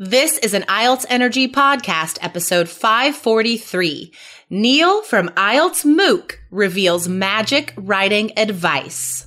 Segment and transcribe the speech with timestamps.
[0.00, 4.12] This is an IELTS Energy Podcast, episode 543.
[4.48, 9.26] Neil from IELTS MOOC reveals magic writing advice.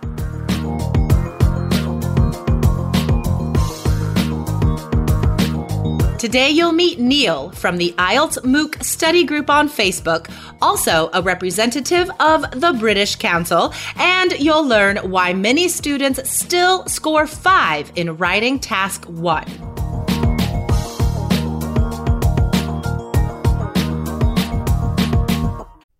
[6.21, 10.29] Today you'll meet Neil from the IELTS MOOC study group on Facebook,
[10.61, 17.25] also a representative of the British Council, and you'll learn why many students still score
[17.25, 19.45] 5 in writing task 1.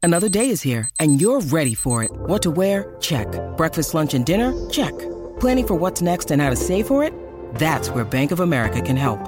[0.04, 2.12] Another day is here, and you're ready for it.
[2.12, 2.96] What to wear?
[3.00, 3.26] Check.
[3.58, 4.54] Breakfast, lunch, and dinner?
[4.70, 4.94] Check.
[5.40, 7.12] Planning for what's next and how to save for it?
[7.56, 9.28] That's where Bank of America can help.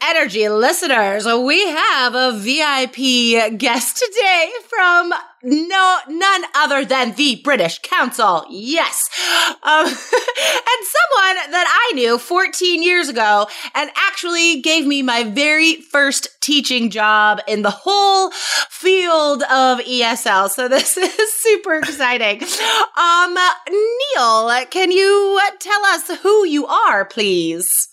[0.00, 1.26] Energy listeners.
[1.26, 8.46] We have a VIP guest today from no none other than the British Council.
[8.48, 9.10] Yes,
[9.62, 15.76] um, and someone that I knew 14 years ago, and actually gave me my very
[15.76, 18.30] first teaching job in the whole
[18.70, 20.48] field of ESL.
[20.48, 22.42] So this is super exciting.
[22.96, 23.36] Um,
[23.68, 27.90] Neil, can you tell us who you are, please?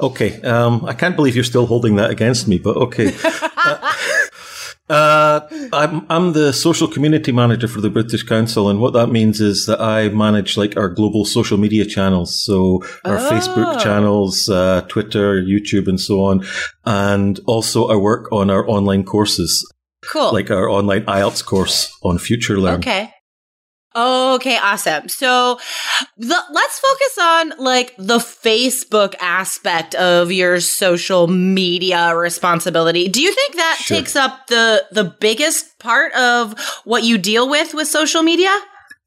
[0.00, 3.14] Okay, um, I can't believe you're still holding that against me, but okay.
[3.24, 3.92] uh,
[4.88, 5.40] uh,
[5.72, 9.66] I'm I'm the social community manager for the British Council, and what that means is
[9.66, 13.30] that I manage like our global social media channels, so our oh.
[13.30, 16.44] Facebook channels, uh, Twitter, YouTube, and so on,
[16.84, 19.70] and also I work on our online courses.
[20.04, 22.78] Cool, like our online IELTS course on FutureLearn.
[22.78, 23.12] Okay.
[23.94, 25.08] Okay, awesome.
[25.08, 25.58] So
[26.16, 33.08] the, let's focus on like the Facebook aspect of your social media responsibility.
[33.08, 33.96] Do you think that sure.
[33.96, 38.56] takes up the the biggest part of what you deal with with social media?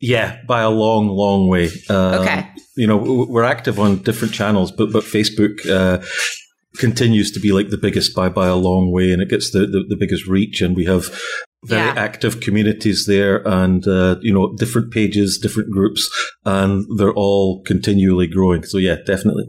[0.02, 1.70] Yeah, by a long, long way.
[1.90, 2.48] Um, okay.
[2.76, 6.04] You know, we're active on different channels, but but Facebook uh,
[6.78, 9.60] continues to be like the biggest by by a long way, and it gets the,
[9.60, 10.62] the, the biggest reach.
[10.62, 11.18] And we have
[11.66, 11.94] very yeah.
[11.98, 16.10] active communities there and uh, you know different pages different groups
[16.46, 19.46] and they're all continually growing so yeah definitely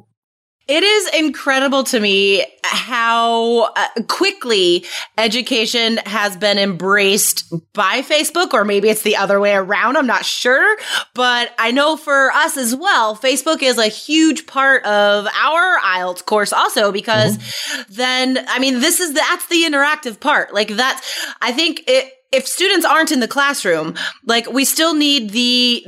[0.68, 4.84] it is incredible to me how uh, quickly
[5.16, 9.96] education has been embraced by Facebook, or maybe it's the other way around.
[9.96, 10.76] I'm not sure.
[11.14, 16.24] But I know for us as well, Facebook is a huge part of our IELTS
[16.24, 17.94] course also, because mm-hmm.
[17.94, 20.52] then, I mean, this is, the, that's the interactive part.
[20.52, 23.94] Like that's, I think it, if students aren't in the classroom,
[24.26, 25.82] like we still need the,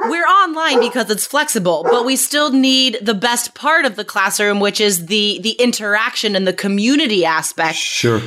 [0.00, 4.58] we're online because it's flexible, but we still need the best part of the classroom,
[4.58, 7.76] which is the, the interaction and the community aspect.
[7.76, 8.20] Sure.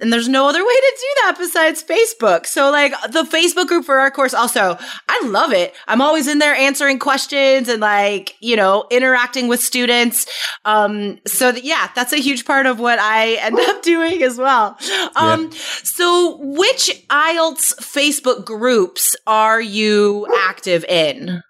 [0.00, 2.46] And there's no other way to do that besides Facebook.
[2.46, 4.78] So like the Facebook group for our course also,
[5.08, 5.74] I love it.
[5.88, 10.26] I'm always in there answering questions and like, you know, interacting with students.
[10.64, 14.78] Um, so yeah, that's a huge part of what I end up doing as well.
[15.16, 15.58] Um, yeah.
[15.82, 21.42] so which IELTS Facebook groups are you active in?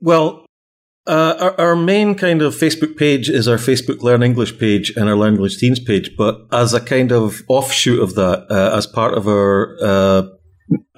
[0.00, 0.44] Well,
[1.08, 5.08] uh, our, our, main kind of Facebook page is our Facebook Learn English page and
[5.08, 6.14] our Learn English Teens page.
[6.16, 10.22] But as a kind of offshoot of that, uh, as part of our uh,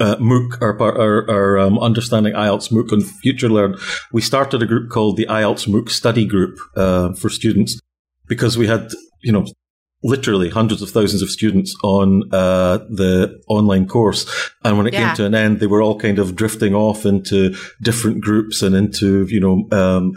[0.01, 3.81] uh MOOC, our, our, our um, Understanding IELTS MOOC on FutureLearn,
[4.13, 7.79] we started a group called the IELTS MOOC Study Group uh, for students
[8.27, 8.91] because we had,
[9.23, 9.47] you know,
[10.03, 14.51] literally hundreds of thousands of students on uh, the online course.
[14.65, 15.09] And when it yeah.
[15.09, 18.75] came to an end, they were all kind of drifting off into different groups and
[18.75, 20.15] into, you know, um,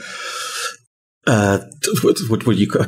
[1.28, 1.60] uh,
[2.02, 2.72] what, what were you?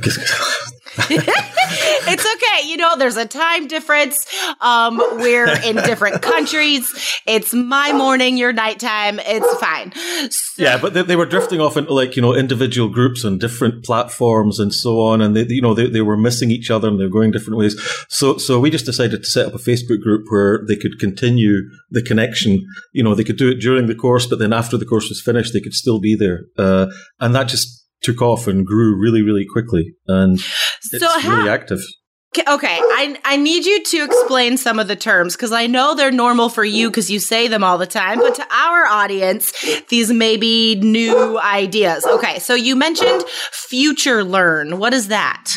[2.07, 2.67] it's okay.
[2.67, 4.25] You know, there's a time difference.
[4.61, 7.19] Um, we're in different countries.
[7.25, 9.19] It's my morning, your nighttime.
[9.19, 9.93] It's fine.
[10.31, 13.39] So- yeah, but they, they, were drifting off into like, you know, individual groups and
[13.39, 15.21] different platforms and so on.
[15.21, 17.57] And they, you know, they, they were missing each other and they were going different
[17.57, 17.75] ways.
[18.09, 21.61] So, so we just decided to set up a Facebook group where they could continue
[21.89, 22.65] the connection.
[22.93, 25.21] You know, they could do it during the course, but then after the course was
[25.21, 26.45] finished, they could still be there.
[26.57, 26.87] Uh,
[27.19, 29.95] and that just took off and grew really, really quickly.
[30.07, 30.39] And
[30.91, 31.81] it's so how, really active.
[32.47, 36.11] Okay, I I need you to explain some of the terms because I know they're
[36.11, 39.53] normal for you because you say them all the time, but to our audience,
[39.89, 42.05] these may be new ideas.
[42.05, 43.23] Okay, so you mentioned
[43.71, 44.77] FutureLearn.
[44.77, 45.49] What is that?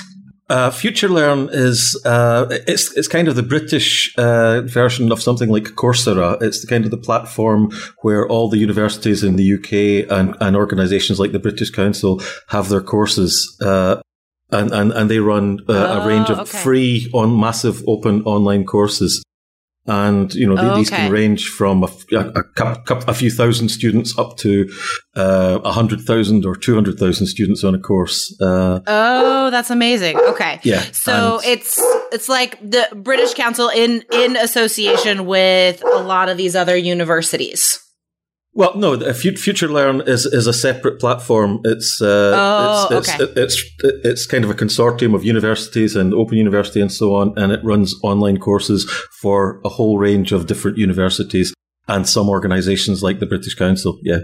[0.49, 5.65] Uh, FutureLearn is uh, it's it's kind of the British uh, version of something like
[5.77, 6.41] Coursera.
[6.41, 10.57] It's the kind of the platform where all the universities in the UK and, and
[10.57, 14.01] organisations like the British Council have their courses, uh,
[14.51, 16.59] and, and and they run uh, oh, a range of okay.
[16.59, 19.23] free on massive open online courses
[19.89, 24.17] and you know oh, these can range from a, a, a, a, few thousand students
[24.19, 24.71] up to
[25.17, 28.37] uh, a uh, hundred thousand or two hundred thousand students on a course.
[28.41, 30.19] Uh, oh, that's amazing.
[30.19, 30.83] Okay, yeah.
[30.93, 31.79] So it's
[32.13, 37.81] it's like the British Council in in association with a lot of these other universities.
[38.59, 41.61] Well, no, FutureLearn is, is a separate platform.
[41.63, 43.41] It's, uh, oh, it's, it's, okay.
[43.41, 43.65] it's,
[44.05, 47.61] it's kind of a consortium of universities and Open University and so on, and it
[47.63, 48.91] runs online courses
[49.21, 51.55] for a whole range of different universities
[51.87, 53.97] and some organizations like the British Council.
[54.03, 54.23] Yeah.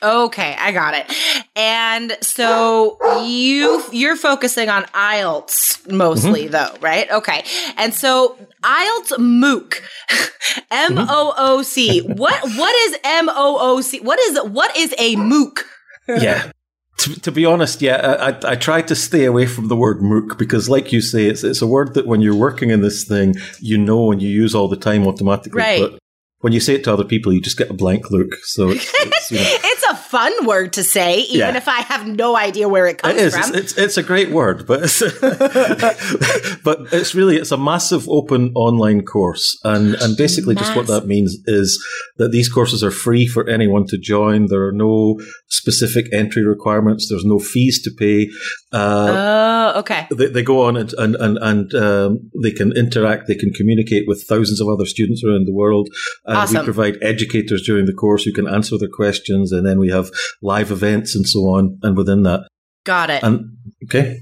[0.00, 1.12] Okay, I got it.
[1.56, 6.52] And so you you're focusing on IELTS mostly mm-hmm.
[6.52, 7.10] though, right?
[7.10, 7.44] Okay.
[7.76, 9.80] And so IELTS MOOC.
[10.70, 12.00] M O O C.
[12.00, 14.00] What what is M O O C?
[14.00, 15.60] What is what is a MOOC?
[16.08, 16.50] yeah.
[16.98, 20.36] To, to, be honest, yeah, I, I try to stay away from the word MOOC
[20.36, 23.36] because, like you say, it's it's a word that when you're working in this thing,
[23.58, 25.58] you know and you use all the time automatically.
[25.58, 25.80] Right.
[25.80, 25.98] But
[26.40, 28.34] when you say it to other people, you just get a blank look.
[28.44, 29.44] So it's, it's, you know.
[29.64, 29.79] it's
[30.10, 31.56] fun word to say, even yeah.
[31.56, 33.32] if I have no idea where it comes it is.
[33.32, 33.54] from.
[33.54, 35.00] It's, it's, it's a great word, but it's,
[36.64, 40.74] but it's really it's a massive open online course, and and basically massive.
[40.74, 41.82] just what that means is
[42.16, 44.46] that these courses are free for anyone to join.
[44.46, 47.08] There are no specific entry requirements.
[47.08, 48.30] There's no fees to pay.
[48.72, 50.06] Uh, oh, okay.
[50.10, 53.28] They, they, go on and and and, and um, they can interact.
[53.28, 55.88] They can communicate with thousands of other students around the world.
[56.26, 56.60] Uh, awesome.
[56.60, 59.99] We provide educators during the course who can answer their questions, and then we have
[60.42, 61.78] live events and so on.
[61.82, 62.48] And within that,
[62.84, 63.22] got it.
[63.22, 64.20] And okay.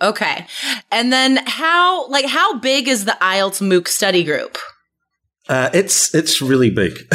[0.00, 0.46] Okay.
[0.92, 4.58] And then how like how big is the IELTS MOOC study group?
[5.48, 7.06] Uh, it's it's really big.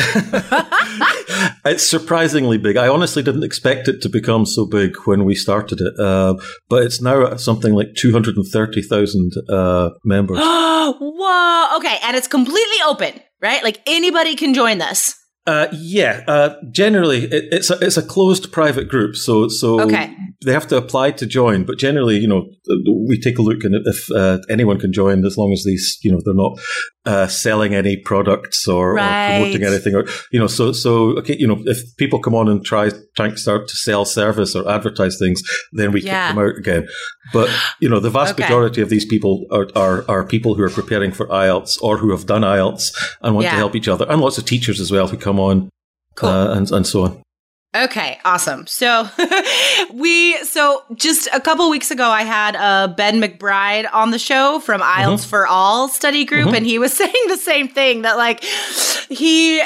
[1.66, 2.78] it's surprisingly big.
[2.78, 6.34] I honestly didn't expect it to become so big when we started it, uh,
[6.68, 10.40] but it's now something like two hundred and thirty thousand uh, members.
[10.42, 11.78] Whoa!
[11.78, 13.64] Okay, and it's completely open, right?
[13.64, 15.16] Like anybody can join this.
[15.46, 20.16] Uh, yeah, uh, generally it, it's a, it's a closed private group, so so okay.
[20.46, 21.66] they have to apply to join.
[21.66, 22.46] But generally, you know,
[23.10, 26.14] we take a look, and if uh, anyone can join, as long as these, you
[26.14, 26.58] know, they're not
[27.06, 29.36] uh, selling any products or, right.
[29.36, 32.48] or, promoting anything, or you know, so so okay, you know, if people come on
[32.48, 35.42] and try trying to start to sell service or advertise things,
[35.74, 36.28] then we yeah.
[36.28, 36.88] kick them out again.
[37.34, 38.44] But you know, the vast okay.
[38.44, 42.12] majority of these people are, are are people who are preparing for IELTS or who
[42.12, 43.52] have done IELTS and want yeah.
[43.52, 45.70] to help each other, and lots of teachers as well who come on
[46.16, 46.30] cool.
[46.30, 47.23] uh, and and so on.
[47.76, 48.68] Okay, awesome.
[48.68, 49.10] So
[49.94, 54.60] we so just a couple weeks ago I had uh, Ben McBride on the show
[54.60, 55.30] from IELTS mm-hmm.
[55.30, 56.56] for All study group mm-hmm.
[56.56, 59.66] and he was saying the same thing that like he uh,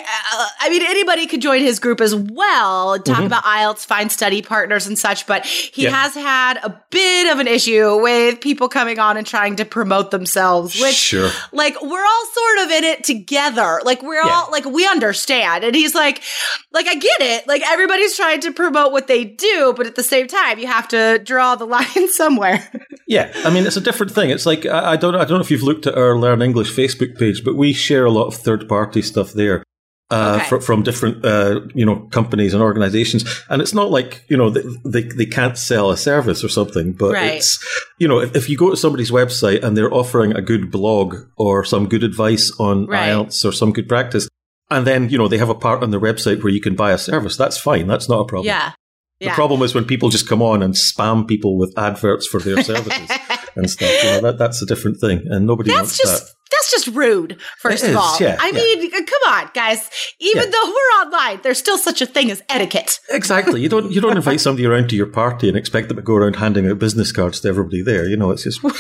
[0.62, 3.26] I mean anybody could join his group as well, talk mm-hmm.
[3.26, 5.90] about IELTS, find study partners and such, but he yeah.
[5.90, 10.12] has had a bit of an issue with people coming on and trying to promote
[10.12, 11.30] themselves, which sure.
[11.52, 13.82] like we're all sort of in it together.
[13.84, 14.30] Like we're yeah.
[14.30, 15.66] all like we understand.
[15.66, 16.24] And he's like
[16.72, 17.48] like I get it.
[17.50, 20.68] Like everybody everybody's trying to promote what they do, but at the same time, you
[20.68, 22.70] have to draw the line somewhere.
[23.08, 24.30] yeah, I mean, it's a different thing.
[24.30, 27.18] It's like I don't, I don't know if you've looked at our Learn English Facebook
[27.18, 29.64] page, but we share a lot of third-party stuff there.
[30.10, 30.48] Uh, okay.
[30.48, 33.26] fr- from different, uh, you know, companies and organizations.
[33.50, 36.94] And it's not like, you know, they, they, they can't sell a service or something,
[36.94, 37.34] but right.
[37.34, 37.60] it's,
[38.00, 41.18] you know, if, if, you go to somebody's website and they're offering a good blog
[41.36, 43.10] or some good advice on right.
[43.10, 44.30] IELTS or some good practice,
[44.70, 46.92] and then, you know, they have a part on their website where you can buy
[46.92, 47.38] a service.
[47.38, 47.88] That's fine.
[47.88, 48.48] That's not a problem.
[48.48, 48.74] Yeah.
[49.20, 52.62] The problem is when people just come on and spam people with adverts for their
[52.62, 53.10] services
[53.56, 53.90] and stuff.
[54.04, 55.24] You know, that, that's a different thing.
[55.26, 56.34] And nobody that's wants just, that.
[56.52, 58.18] That's just rude, first it of is, all.
[58.20, 58.82] Yeah, I yeah.
[58.82, 59.90] mean, come on, guys.
[60.20, 60.50] Even yeah.
[60.52, 63.00] though we're online, there's still such a thing as etiquette.
[63.10, 63.62] Exactly.
[63.62, 66.16] You don't you don't invite somebody around to your party and expect them to go
[66.16, 68.08] around handing out business cards to everybody there.
[68.08, 68.74] You know, it's just Well,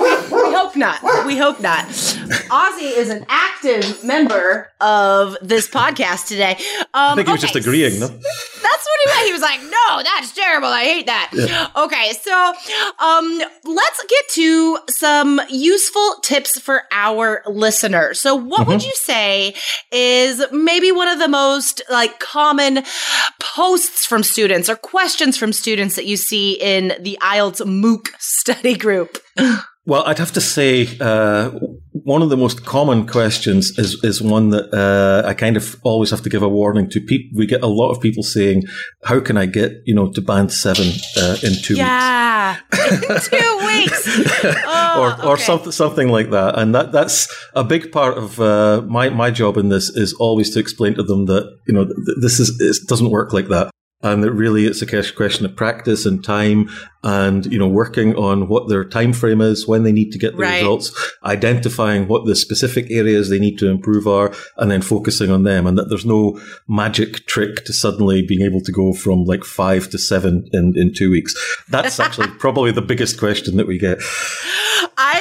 [0.00, 1.02] we, we hope not.
[1.26, 1.86] We hope not.
[1.86, 6.52] Ozzy is an active member of this podcast today.
[6.94, 8.08] Um, I think he was just agreeing, no?
[8.08, 9.26] That's what he meant.
[9.26, 10.68] He was like, "No, that's terrible.
[10.68, 11.68] I hate that." Yeah.
[11.76, 12.52] Okay, so
[12.98, 18.20] um, let's get to some useful tips for our listeners.
[18.20, 18.70] So, what mm-hmm.
[18.70, 19.54] would you say
[19.90, 22.84] is maybe one of the most like common
[23.40, 28.76] posts from students or questions from students that you see in the IELTS MOOC study
[28.76, 29.18] group?
[29.84, 31.50] Well, I'd have to say uh,
[31.90, 36.10] one of the most common questions is is one that uh, I kind of always
[36.10, 37.36] have to give a warning to people.
[37.36, 38.62] We get a lot of people saying,
[39.02, 40.86] "How can I get you know to band seven
[41.16, 42.58] uh, in two yeah.
[42.70, 44.08] weeks?" Yeah, two weeks,
[44.66, 45.26] oh, or okay.
[45.26, 46.58] or something something like that.
[46.58, 50.50] And that that's a big part of uh, my my job in this is always
[50.50, 51.88] to explain to them that you know
[52.20, 56.06] this is it doesn't work like that and that really it's a question of practice
[56.06, 56.68] and time
[57.04, 60.32] and you know working on what their time frame is when they need to get
[60.36, 60.58] the right.
[60.58, 60.92] results
[61.24, 65.66] identifying what the specific areas they need to improve are and then focusing on them.
[65.66, 69.88] And that there's no magic trick to suddenly being able to go from like five
[69.90, 71.34] to seven in, in two weeks.
[71.68, 74.00] That's actually probably the biggest question that we get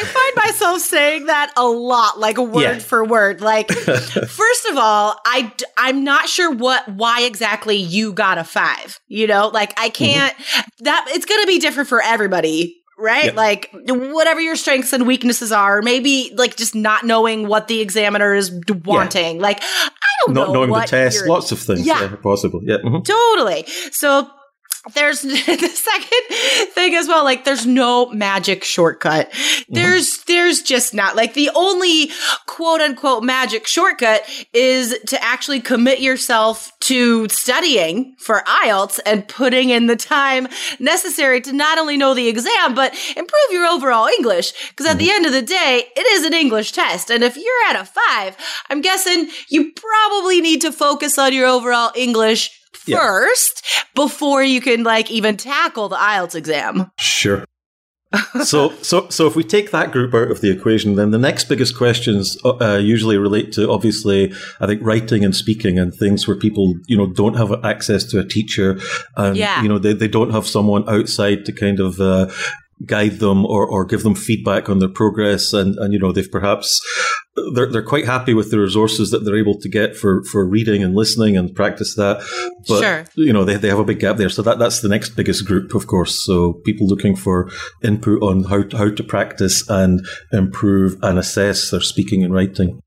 [0.01, 2.79] i find myself saying that a lot like word yeah.
[2.79, 8.37] for word like first of all i i'm not sure what why exactly you got
[8.37, 10.03] a five you know like i mm-hmm.
[10.03, 10.83] can't mm-hmm.
[10.83, 13.35] that it's gonna be different for everybody right?
[13.35, 18.35] Like whatever your strengths and weaknesses are, maybe like just not knowing what the examiner
[18.35, 18.51] is
[18.85, 19.37] wanting.
[19.37, 19.41] Yeah.
[19.41, 21.85] Like I don't not know Not knowing the test, lots of things.
[21.85, 22.61] Yeah, yeah possible.
[22.63, 23.01] Yeah, mm-hmm.
[23.01, 23.65] totally.
[23.91, 24.29] So
[24.93, 29.73] there's the second thing as well like there's no magic shortcut mm-hmm.
[29.73, 30.31] there's mm-hmm.
[30.33, 32.09] there's just not like the only
[32.47, 34.23] quote unquote magic shortcut
[34.53, 40.47] is to actually commit yourself to studying for IELTS and putting in the time
[40.79, 44.99] necessary to not only know the exam but improve your overall English because at mm-hmm.
[44.99, 47.85] the end of the day it is an English test and if you're at a
[47.85, 48.37] 5
[48.69, 53.83] I'm guessing you probably need to focus on your overall English first yeah.
[53.95, 56.91] before you can like even tackle the IELTS exam.
[56.97, 57.45] Sure.
[58.43, 61.45] so, so, so if we take that group out of the equation, then the next
[61.45, 66.27] biggest questions uh, uh, usually relate to obviously, I think, writing and speaking and things
[66.27, 68.79] where people, you know, don't have access to a teacher,
[69.15, 69.61] and yeah.
[69.61, 72.29] you know, they, they don't have someone outside to kind of uh,
[72.85, 76.31] guide them or, or give them feedback on their progress and, and you know they've
[76.31, 76.79] perhaps
[77.53, 80.83] they're, they're quite happy with the resources that they're able to get for, for reading
[80.83, 82.17] and listening and practice that.
[82.67, 83.05] But sure.
[83.15, 84.29] you know they, they have a big gap there.
[84.29, 86.23] So that that's the next biggest group of course.
[86.25, 87.49] So people looking for
[87.83, 92.81] input on how to, how to practice and improve and assess their speaking and writing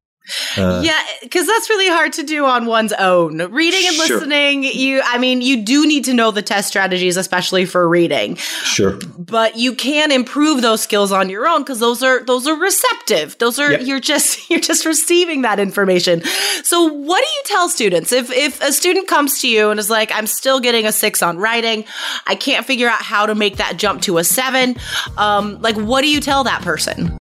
[0.56, 3.38] uh, yeah, because that's really hard to do on one's own.
[3.52, 4.16] Reading and sure.
[4.16, 8.36] listening, you, I mean, you do need to know the test strategies, especially for reading.
[8.36, 8.98] Sure.
[9.18, 13.36] But you can improve those skills on your own because those are those are receptive.
[13.38, 13.82] Those are yep.
[13.82, 16.22] you're just you're just receiving that information.
[16.62, 19.90] So, what do you tell students if if a student comes to you and is
[19.90, 21.84] like, "I'm still getting a six on writing,
[22.26, 24.76] I can't figure out how to make that jump to a seven.
[25.18, 27.18] Um, like, what do you tell that person?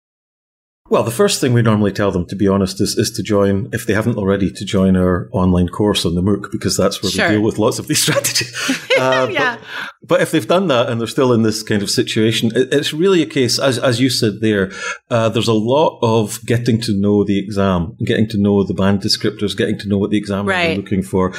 [0.90, 3.68] Well, the first thing we normally tell them, to be honest, is, is to join,
[3.72, 7.12] if they haven't already, to join our online course on the MOOC, because that's where
[7.12, 7.28] sure.
[7.28, 8.54] we deal with lots of these strategies.
[8.98, 9.54] Uh, yeah.
[10.00, 12.74] But, but, if they've done that and they're still in this kind of situation, it,
[12.74, 14.72] it's really a case, as, as you said there,
[15.08, 19.00] uh, there's a lot of getting to know the exam, getting to know the band
[19.00, 20.70] descriptors, getting to know what the examiner right.
[20.72, 21.32] is looking for.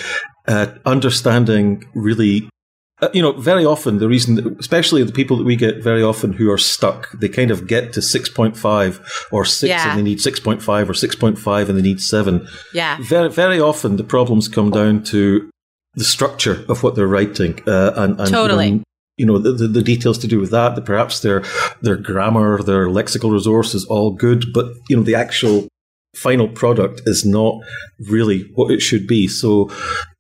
[0.48, 2.50] Uh, understanding really
[3.02, 6.34] uh, you know, very often the reason, especially the people that we get very often
[6.34, 9.90] who are stuck, they kind of get to 6.5 or 6 yeah.
[9.90, 12.48] and they need 6.5 or 6.5 and they need 7.
[12.74, 12.98] Yeah.
[13.02, 15.50] Very, very often the problems come down to
[15.94, 17.62] the structure of what they're writing.
[17.66, 18.68] Uh, and, and, totally.
[18.68, 18.84] You know,
[19.18, 21.44] you know the, the, the, details to do with that, that perhaps their
[21.82, 25.68] their grammar their lexical resource is all good but you know the actual
[26.16, 27.60] final product is not
[28.00, 29.70] really what it should be so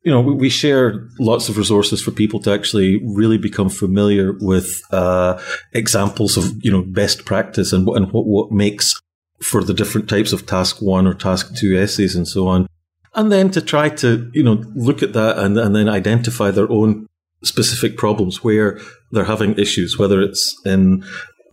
[0.03, 4.81] you know, we, share lots of resources for people to actually really become familiar with
[4.91, 5.41] uh,
[5.73, 8.93] examples of you know best practice and, and what what makes
[9.41, 12.67] for the different types of task one or task two essays and so on,
[13.15, 16.71] and then to try to you know look at that and and then identify their
[16.71, 17.05] own
[17.43, 18.79] specific problems where
[19.11, 21.03] they're having issues, whether it's in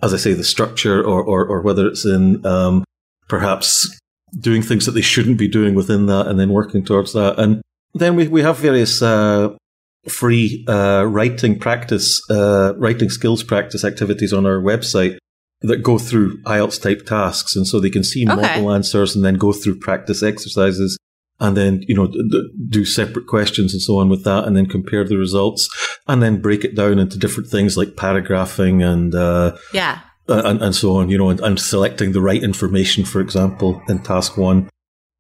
[0.03, 2.85] as I say the structure or or, or whether it's in um,
[3.29, 3.99] perhaps
[4.39, 7.39] doing things that they shouldn't be doing within that and then working towards that.
[7.39, 7.63] And
[7.99, 9.55] then we, we have various uh,
[10.09, 15.19] free uh, writing practice, uh, writing skills practice activities on our website
[15.63, 17.57] that go through IELTS type tasks.
[17.57, 18.37] And so they can see okay.
[18.37, 20.99] model answers and then go through practice exercises
[21.41, 22.11] and then, you know,
[22.69, 25.69] do separate questions and so on with that and then compare the results
[26.07, 30.75] and then break it down into different things like paragraphing and, uh, yeah and, and
[30.75, 34.69] so on, you know, and, and selecting the right information, for example, in task one.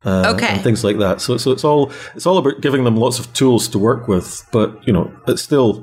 [0.06, 0.46] Uh, Okay.
[0.46, 1.20] and things like that.
[1.20, 4.46] So, so it's all it's all about giving them lots of tools to work with.
[4.52, 5.82] But you know, it's still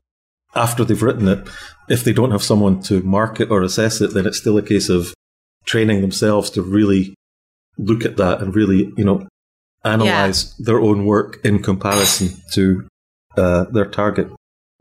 [0.56, 1.46] after they've written it,
[1.90, 4.62] if they don't have someone to mark it or assess it, then it's still a
[4.62, 5.14] case of
[5.66, 7.14] training themselves to really
[7.78, 9.28] look at that and really, you know,
[9.84, 12.88] analyze their own work in comparison to
[13.36, 14.30] uh, their target.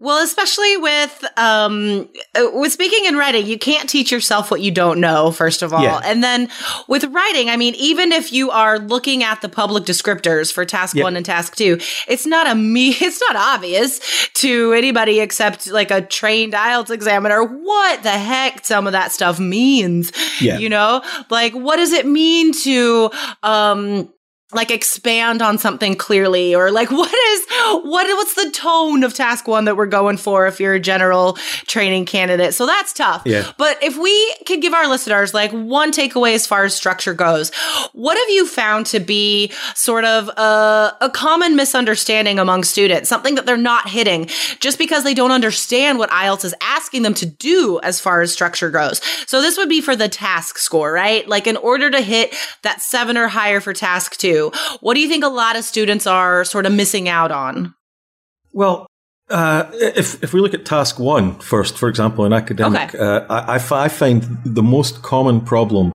[0.03, 4.73] Well, especially with um uh, with speaking and writing, you can't teach yourself what you
[4.73, 5.81] don't know, first of all.
[5.81, 6.01] Yeah.
[6.05, 6.49] And then
[6.89, 10.97] with writing, I mean, even if you are looking at the public descriptors for task
[10.97, 11.05] Yeah.
[11.05, 11.79] 1 and task 2,
[12.09, 14.01] it's not a me it's not obvious
[14.35, 19.39] to anybody except like a trained IELTS examiner what the heck some of that stuff
[19.39, 20.11] means.
[20.41, 20.59] Yeah.
[20.59, 21.03] You know?
[21.31, 23.13] Like what does it mean to
[23.45, 24.13] um
[24.53, 27.47] like expand on something clearly or like what is
[27.85, 31.35] what what's the tone of task one that we're going for if you're a general
[31.67, 32.55] training candidate?
[32.55, 33.23] So that's tough.
[33.25, 33.51] Yeah.
[33.59, 37.51] but if we could give our listeners like one takeaway as far as structure goes
[37.93, 43.09] what have you found to be sort of a, a common misunderstanding among students?
[43.09, 44.27] Something that they're not hitting
[44.61, 48.33] just because they don't understand what ielts is asking them to do as far as
[48.33, 49.01] structure goes.
[49.27, 51.27] So this would be for the task score right?
[51.29, 54.42] Like in order to hit that seven or higher for task two
[54.81, 57.75] what do you think a lot of students are sort of missing out on
[58.53, 58.87] Well,
[59.31, 59.65] uh,
[59.97, 62.99] if if we look at task one first, for example, in academic, Okay.
[62.99, 65.93] uh, I, I I find the most common problem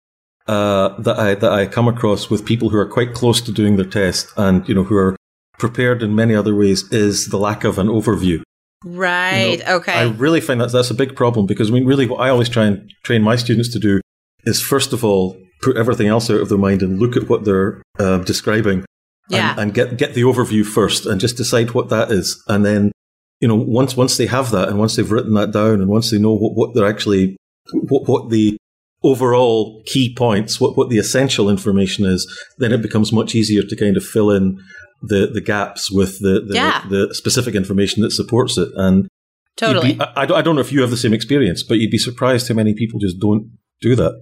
[0.48, 3.76] uh, that I that I come across with people who are quite close to doing
[3.78, 5.16] their test and you know who are
[5.60, 8.42] prepared in many other ways is the lack of an overview.
[8.86, 11.86] right You know, okay I really find that that's a big problem because I mean,
[11.86, 14.02] really, what I always try and train my students to do
[14.46, 17.46] is first of all put everything else out of their mind and look at what
[17.46, 18.86] they're uh, describing
[19.30, 19.52] yeah.
[19.52, 22.44] and, and get get the overview first and just decide what that is.
[22.48, 22.92] And then
[23.40, 26.10] you know once once they have that and once they've written that down and once
[26.12, 27.38] they know what, what they're actually
[27.72, 28.58] what, what the
[29.04, 32.26] overall key points what, what the essential information is
[32.58, 34.60] then it becomes much easier to kind of fill in
[35.02, 36.84] the the gaps with the the, Yeah.
[36.90, 38.70] the specific information that supports it.
[38.76, 39.08] And
[39.56, 41.92] totally be- I, I I don't know if you have the same experience but you'd
[41.92, 44.20] be surprised how many people just don't do that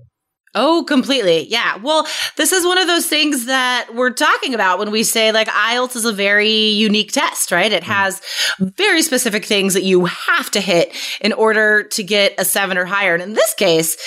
[0.55, 1.47] Oh, completely.
[1.47, 1.75] Yeah.
[1.77, 2.07] Well,
[2.38, 5.97] this is one of those things that we're talking about when we say like IELTS
[5.97, 7.71] is a very unique test, right?
[7.71, 7.88] It mm.
[7.88, 8.21] has
[8.59, 12.86] very specific things that you have to hit in order to get a seven or
[12.86, 13.13] higher.
[13.13, 13.97] And in this case,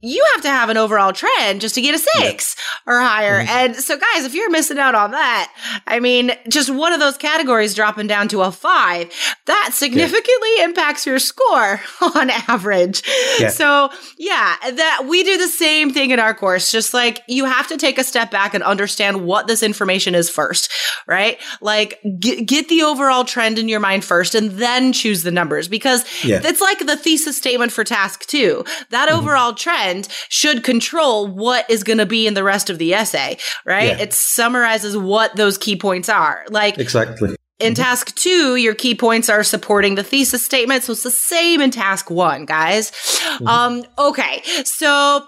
[0.00, 3.40] you have to have an overall trend just to get a six or higher.
[3.40, 3.50] Mm-hmm.
[3.50, 5.52] And so guys, if you're missing out on that,
[5.86, 9.12] I mean, just one of those categories dropping down to a five,
[9.44, 11.80] that significantly impacts your score
[12.14, 13.02] on average.
[13.38, 13.48] Yeah.
[13.48, 16.70] So yeah, that we do the same thing in our course.
[16.70, 20.28] Just like you have to take a step back and understand what this information is
[20.30, 20.70] first,
[21.06, 21.38] right?
[21.60, 25.68] Like get, get the overall trend in your mind first and then choose the numbers
[25.68, 26.40] because Yeah.
[26.44, 28.64] it's like the thesis statement for task two.
[28.90, 29.18] That Mm-hmm.
[29.18, 33.36] overall trend should control what is going to be in the rest of the essay,
[33.64, 33.88] right?
[33.88, 33.98] Yeah.
[34.02, 36.44] It summarizes what those key points are.
[36.50, 40.82] Like exactly in task two, your key points are supporting the thesis statement.
[40.82, 42.90] So it's the same in task one, guys.
[42.90, 43.46] Mm-hmm.
[43.46, 44.42] Um, okay.
[44.64, 45.24] So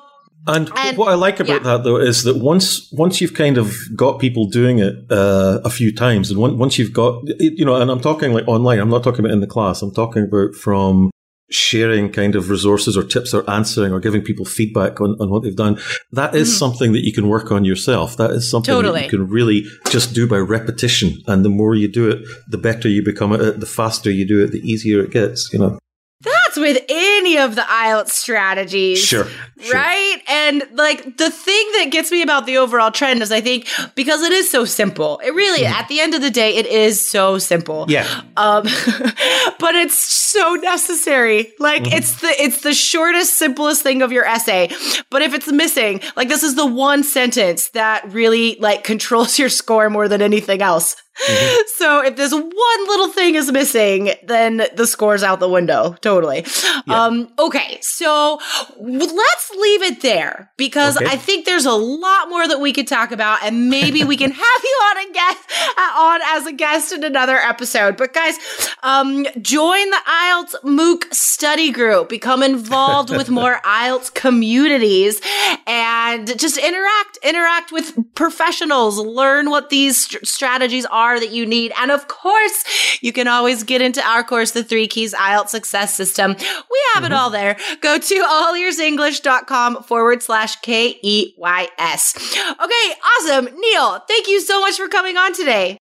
[0.46, 1.76] And, And- what I like about yeah.
[1.76, 5.70] that though is that once once you've kind of got people doing it uh, a
[5.70, 8.90] few times, and on- once you've got you know, and I'm talking like online, I'm
[8.90, 9.80] not talking about in the class.
[9.82, 11.10] I'm talking about from
[11.50, 15.42] sharing kind of resources or tips or answering or giving people feedback on, on what
[15.42, 15.78] they've done.
[16.12, 18.16] That is something that you can work on yourself.
[18.16, 19.04] That is something that Mm-hmm.
[19.04, 21.22] You can really just do by repetition.
[21.26, 23.60] And the more you do it, the better you become at it.
[23.60, 25.52] The faster you do it, the easier it gets.
[25.52, 25.78] You know.
[26.54, 28.98] That's with any of the IELTS strategies.
[29.02, 29.26] Sure.
[29.60, 29.74] Sure.
[29.74, 30.18] Right.
[30.28, 34.22] And like the thing that gets me about the overall trend is I think because
[34.22, 37.38] it is so simple, it really, at the end of the day, it is so
[37.38, 37.86] simple.
[37.86, 37.90] Mm-hmm.
[37.92, 38.22] Yeah.
[38.36, 38.64] Um,
[39.58, 41.52] but it's so necessary.
[41.58, 41.92] Like Mm-hmm.
[41.96, 44.70] it's the, it's the shortest, simplest thing of your essay.
[45.10, 49.48] But if it's missing, like this is the one sentence that really like controls your
[49.48, 50.96] score more than anything else.
[51.14, 51.60] Mm-hmm.
[51.84, 55.96] So if this one little thing is missing, then the score's out the window.
[56.00, 56.46] Totally.
[56.88, 57.78] Um, okay.
[57.82, 58.38] So
[58.80, 61.06] let's leave it there because Okay.
[61.06, 64.30] I think there's a lot more that we could talk about and maybe we can
[64.44, 65.38] have you on a guest
[65.76, 67.96] uh, on as a guest in another episode.
[67.96, 68.36] But guys,
[68.82, 75.20] um, join the IELTS MOOC study group, become involved with more IELTS communities
[75.66, 81.72] and just interact, interact with professionals, learn what these st- strategies are that you need.
[81.78, 82.64] And of course,
[83.00, 86.34] you can always get into our course, the three keys IELTS success system.
[86.34, 87.56] We have it all there.
[87.80, 92.14] Go to allearsenglish.com forward slash K E Y S.
[92.50, 92.94] Okay.
[93.18, 93.48] Awesome.
[93.58, 95.78] Neil, thank you so much for coming on today.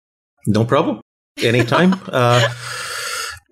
[0.47, 1.01] No problem.
[1.43, 1.95] Anytime.
[2.09, 2.49] uh,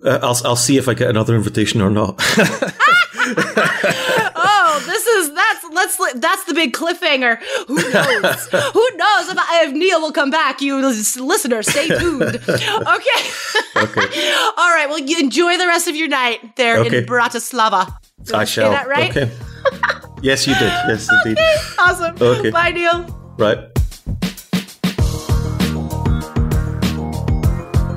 [0.05, 2.23] uh, I'll I'll see if I get another invitation or not.
[5.73, 7.39] This that's the big cliffhanger.
[7.69, 8.49] Who knows?
[8.73, 10.61] Who knows if, if Neil will come back?
[10.61, 12.23] You listeners, stay tuned.
[12.47, 13.21] Okay.
[13.77, 14.33] Okay.
[14.57, 14.87] All right.
[14.89, 16.99] Well, you enjoy the rest of your night there Okay.
[16.99, 17.97] in Bratislava.
[18.23, 18.71] Did I shall.
[18.71, 19.11] that right?
[19.17, 19.31] Okay.
[20.23, 20.63] yes, you did.
[20.89, 21.39] Yes, indeed.
[21.79, 22.17] Awesome.
[22.21, 22.51] Okay.
[22.51, 23.05] Bye, Neil.
[23.39, 23.59] Right.